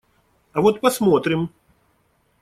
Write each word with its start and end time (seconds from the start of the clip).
А 0.51 0.61
вот 0.61 0.81
посмотрим! 0.81 1.51